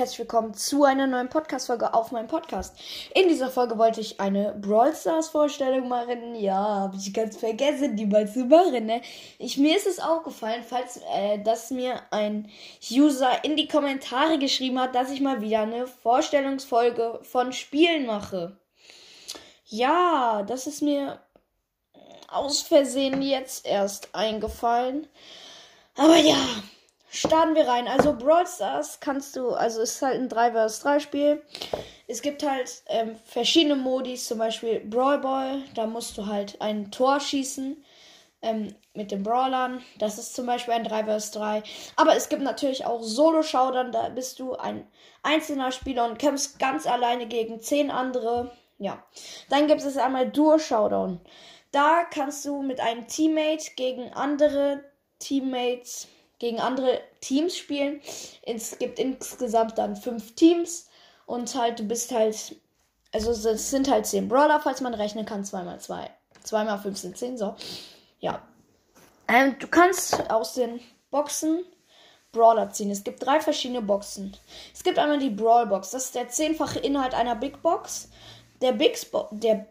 [0.00, 2.74] herzlich willkommen zu einer neuen Podcast-Folge auf meinem Podcast.
[3.14, 6.34] In dieser Folge wollte ich eine Brawl Stars-Vorstellung machen.
[6.36, 8.86] Ja, habe ich ganz vergessen, die mal zu machen.
[8.86, 9.02] Ne?
[9.38, 12.48] Ich, mir ist es aufgefallen, falls äh, dass mir ein
[12.90, 18.56] User in die Kommentare geschrieben hat, dass ich mal wieder eine Vorstellungsfolge von Spielen mache.
[19.66, 21.20] Ja, das ist mir
[22.26, 25.08] aus Versehen jetzt erst eingefallen.
[25.94, 26.38] Aber ja,
[27.10, 27.88] starten wir rein.
[27.88, 31.42] Also Brawl Stars kannst du, also es ist halt ein 3 vs 3 Spiel.
[32.06, 36.90] Es gibt halt ähm, verschiedene Modis, zum Beispiel Brawl Ball, da musst du halt ein
[36.90, 37.84] Tor schießen
[38.42, 39.82] ähm, mit den Brawlern.
[39.98, 41.62] Das ist zum Beispiel ein 3 vs 3.
[41.96, 44.86] Aber es gibt natürlich auch Solo-Showdown, da bist du ein
[45.22, 48.52] einzelner Spieler und kämpfst ganz alleine gegen 10 andere.
[48.78, 49.02] Ja.
[49.50, 51.20] Dann gibt es einmal Duo-Showdown.
[51.72, 54.82] Da kannst du mit einem Teammate gegen andere
[55.20, 56.08] Teammates
[56.40, 58.00] gegen andere Teams spielen.
[58.42, 60.88] Es gibt insgesamt dann fünf Teams
[61.26, 62.56] und halt, du bist halt,
[63.12, 66.10] also es sind halt zehn Brawler, falls man rechnen kann, zweimal zwei.
[66.42, 67.54] Zweimal fünf sind zehn, so.
[68.18, 68.42] Ja.
[69.28, 70.80] Ähm, du kannst aus den
[71.10, 71.64] Boxen
[72.32, 72.90] Brawler ziehen.
[72.90, 74.36] Es gibt drei verschiedene Boxen.
[74.72, 75.90] Es gibt einmal die Brawl Box.
[75.90, 78.08] Das ist der zehnfache Inhalt einer Big Box.
[78.60, 79.66] Der Big Bo der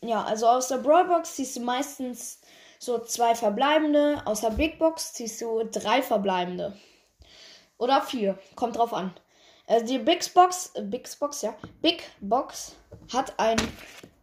[0.00, 2.38] ja, also aus der Brawl Box ziehst du meistens
[2.78, 4.22] so zwei verbleibende.
[4.24, 6.76] Aus der Big Box ziehst du drei verbleibende.
[7.78, 8.38] Oder vier.
[8.56, 9.14] Kommt drauf an.
[9.66, 11.54] Also die Big Box, Big Box, ja.
[11.80, 12.74] Big Box
[13.12, 13.56] hat ein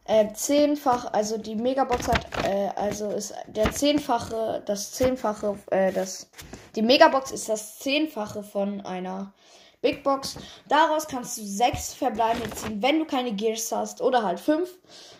[0.05, 6.29] äh, zehnfach, also die Megabox hat, äh, also ist der zehnfache, das zehnfache, äh, das,
[6.75, 9.33] die Megabox ist das zehnfache von einer
[9.81, 10.37] Big Box.
[10.67, 14.69] Daraus kannst du sechs Verbleibende ziehen, wenn du keine Gears hast oder halt fünf.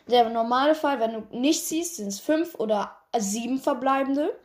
[0.07, 4.37] Der normale Fall, wenn du nicht ziehst, sind es fünf oder sieben verbleibende.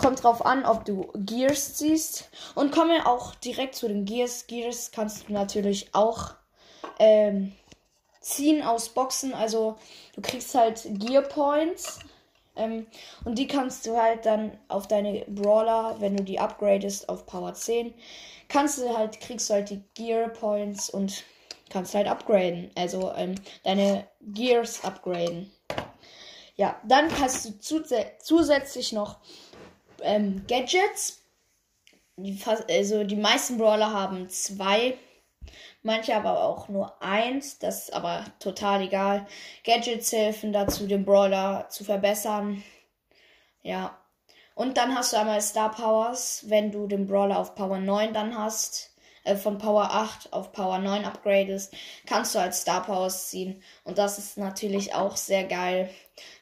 [0.00, 2.28] Kommt drauf an, ob du Gears ziehst.
[2.54, 4.46] Und kommen wir auch direkt zu den Gears.
[4.46, 6.34] Gears kannst du natürlich auch
[6.98, 7.52] ähm,
[8.20, 9.32] ziehen aus Boxen.
[9.32, 9.76] Also
[10.14, 11.98] du kriegst halt Gear Points.
[12.56, 12.86] Ähm,
[13.24, 17.54] und die kannst du halt dann auf deine Brawler, wenn du die upgradest auf Power
[17.54, 17.94] 10,
[18.48, 21.24] kannst du halt, kriegst du halt die Gear Points und
[21.68, 22.70] kannst halt upgraden.
[22.74, 25.50] Also ähm, deine Gears upgraden.
[26.56, 29.18] Ja, dann hast du zus zusätzlich noch
[30.02, 31.22] ähm, Gadgets.
[32.16, 34.96] Die also die meisten Brawler haben zwei,
[35.82, 37.58] manche aber auch nur eins.
[37.58, 39.26] Das ist aber total egal.
[39.64, 42.62] Gadgets helfen dazu, den Brawler zu verbessern.
[43.62, 43.98] Ja.
[44.54, 48.38] Und dann hast du einmal Star Powers, wenn du den Brawler auf Power 9 dann
[48.38, 48.95] hast
[49.26, 51.74] äh, von Power 8 auf Power 9 upgradest,
[52.06, 53.62] kannst du als Star Powers ziehen.
[53.84, 55.90] Und das ist natürlich auch sehr geil,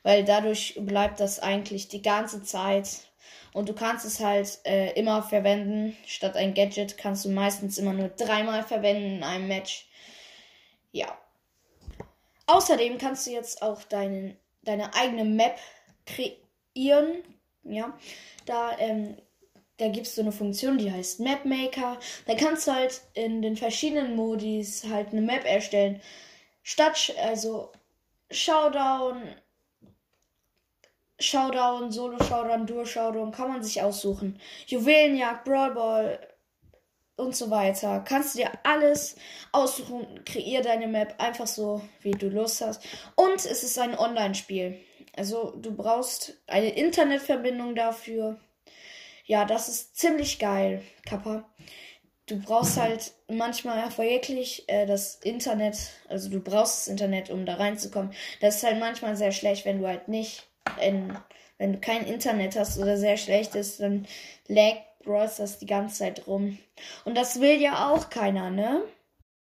[0.02, 3.00] weil dadurch bleibt das eigentlich die ganze Zeit.
[3.52, 5.96] Und du kannst es halt äh, immer verwenden.
[6.06, 9.88] Statt ein Gadget kannst du meistens immer nur dreimal verwenden in einem Match.
[10.92, 11.16] Ja.
[12.46, 15.58] Außerdem kannst du jetzt auch deinen, deine eigene Map
[16.04, 17.22] kreieren.
[17.62, 17.96] Ja.
[18.44, 19.16] Da ähm,
[19.78, 21.98] da gibt es so eine Funktion, die heißt Map Maker.
[22.26, 26.00] Da kannst du halt in den verschiedenen Modis halt eine Map erstellen.
[26.62, 27.72] Statt, also
[28.30, 29.34] Showdown,
[31.18, 34.38] Showdown, Solo Showdown, Duo Showdown, kann man sich aussuchen.
[34.66, 36.28] Juwelenjagd, Brawl Ball
[37.16, 38.00] und so weiter.
[38.06, 39.16] Kannst du dir alles
[39.52, 42.82] aussuchen, kreier deine Map einfach so, wie du Lust hast.
[43.16, 44.78] Und es ist ein Online-Spiel.
[45.16, 48.38] Also du brauchst eine Internetverbindung dafür
[49.24, 51.48] ja, das ist ziemlich geil, Kappa.
[52.26, 55.76] Du brauchst halt manchmal wirklich äh, das Internet,
[56.08, 58.14] also du brauchst das Internet, um da reinzukommen.
[58.40, 60.46] Das ist halt manchmal sehr schlecht, wenn du halt nicht,
[60.80, 61.16] in,
[61.58, 64.06] wenn du kein Internet hast oder sehr schlecht ist, dann
[64.46, 66.58] lag Bros das die ganze Zeit rum.
[67.04, 68.82] Und das will ja auch keiner, ne?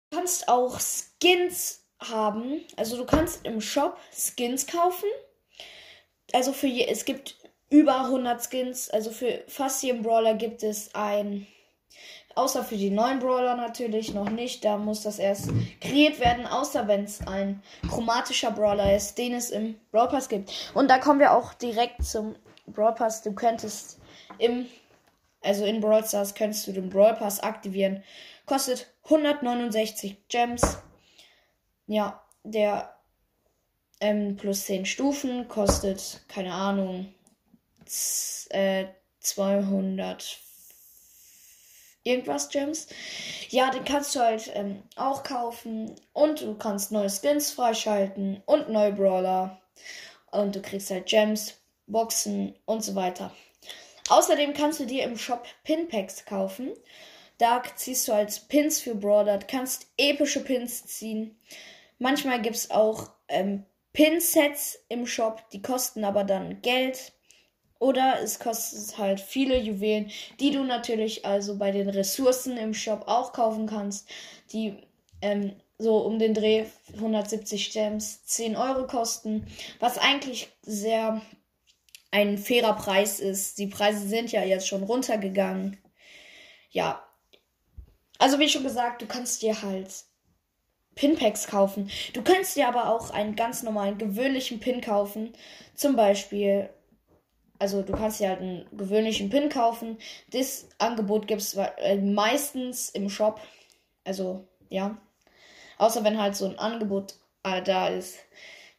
[0.10, 2.62] Du kannst auch Skins haben.
[2.78, 5.08] Also du kannst im Shop Skins kaufen.
[6.34, 7.36] Also für je, es gibt
[7.72, 8.90] über 100 Skins.
[8.92, 11.48] Also für fast jeden Brawler gibt es ein.
[12.36, 14.64] Außer für die neuen Brawler natürlich noch nicht.
[14.64, 15.50] Da muss das erst
[15.82, 20.52] kreiert werden, außer wenn es ein chromatischer Brawler ist, den es im Brawl Pass gibt.
[20.74, 22.36] Und da kommen wir auch direkt zum
[22.68, 23.22] Brawl Pass.
[23.22, 24.00] Du könntest
[24.38, 24.68] im,
[25.42, 28.04] also in Brawl Stars könntest du den Brawl Pass aktivieren.
[28.46, 30.78] Kostet 169 Gems.
[31.88, 32.96] Ja, der
[34.00, 37.14] ähm, plus 10 Stufen kostet, keine Ahnung,
[38.50, 38.86] äh,
[39.20, 40.40] 200
[42.04, 42.88] irgendwas Gems.
[43.50, 48.70] Ja, den kannst du halt ähm, auch kaufen und du kannst neue Skins freischalten und
[48.70, 49.62] neue Brawler
[50.32, 53.32] und du kriegst halt Gems, Boxen und so weiter.
[54.10, 56.72] Außerdem kannst du dir im Shop Pinpacks kaufen.
[57.38, 61.40] Da ziehst du als Pins für Brawler, kannst epische Pins ziehen.
[61.98, 67.14] Manchmal gibt es auch ähm, Pin-Sets im Shop, die kosten aber dann Geld.
[67.82, 73.06] Oder es kostet halt viele Juwelen, die du natürlich also bei den Ressourcen im Shop
[73.08, 74.08] auch kaufen kannst,
[74.54, 74.78] die
[75.24, 79.48] ähm, so um den Dreh 170 Gems 10 Euro kosten,
[79.80, 81.24] was eigentlich sehr
[82.12, 83.58] ein fairer Preis ist.
[83.58, 85.80] Die Preise sind ja jetzt schon runtergegangen.
[86.70, 87.04] Ja.
[88.20, 89.90] Also wie schon gesagt, du kannst dir halt
[90.94, 91.90] Pinpacks kaufen.
[92.14, 95.34] Du kannst dir aber auch einen ganz normalen, gewöhnlichen Pin kaufen.
[95.74, 96.70] Zum Beispiel,
[97.62, 100.00] also du kannst dir halt einen gewöhnlichen Pin kaufen.
[100.32, 103.40] Das Angebot gibt es äh, meistens im Shop.
[104.04, 104.98] Also, ja.
[105.78, 107.14] Außer wenn halt so ein Angebot
[107.44, 108.18] äh, da ist.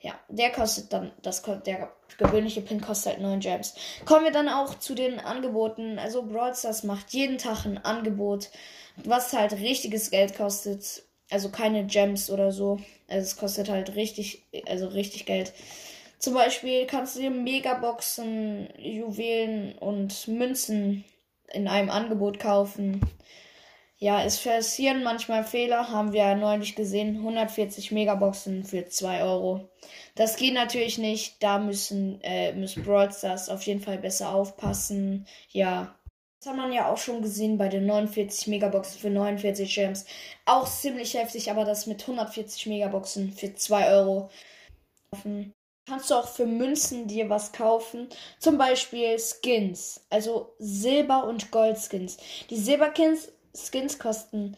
[0.00, 3.74] Ja, der kostet dann, das der gewöhnliche Pin kostet halt 9 Gems.
[4.04, 6.00] Kommen wir dann auch zu den Angeboten.
[6.00, 8.50] Also Brawl Stars macht jeden Tag ein Angebot,
[8.96, 11.04] was halt richtiges Geld kostet.
[11.30, 12.80] Also keine Gems oder so.
[13.06, 15.52] Also es kostet halt richtig, also richtig Geld.
[16.22, 21.04] Zum Beispiel kannst du dir Megaboxen, Juwelen und Münzen
[21.52, 23.00] in einem Angebot kaufen.
[23.98, 27.16] Ja, es passieren manchmal Fehler, haben wir ja neulich gesehen.
[27.16, 29.68] 140 Megaboxen für 2 Euro.
[30.14, 31.42] Das geht natürlich nicht.
[31.42, 35.26] Da müssen, äh, müssen Brawl Stars auf jeden Fall besser aufpassen.
[35.50, 35.92] Ja.
[36.38, 40.06] Das hat man ja auch schon gesehen bei den 49 Megaboxen für 49 Gems.
[40.44, 44.30] Auch ziemlich heftig, aber das mit 140 Megaboxen für 2 Euro.
[45.86, 48.08] Kannst du auch für Münzen dir was kaufen.
[48.38, 50.00] Zum Beispiel Skins.
[50.10, 52.18] Also Silber- und Goldskins.
[52.50, 54.56] Die Silberskins Skins kosten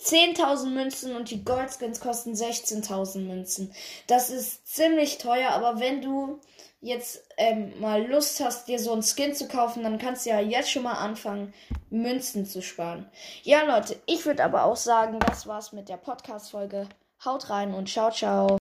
[0.00, 3.74] 10.000 Münzen und die Goldskins kosten 16.000 Münzen.
[4.06, 6.40] Das ist ziemlich teuer, aber wenn du
[6.80, 10.40] jetzt ähm, mal Lust hast, dir so einen Skin zu kaufen, dann kannst du ja
[10.40, 11.54] jetzt schon mal anfangen,
[11.88, 13.10] Münzen zu sparen.
[13.42, 16.88] Ja, Leute, ich würde aber auch sagen, das war's mit der Podcast-Folge.
[17.24, 18.58] Haut rein und ciao, ciao.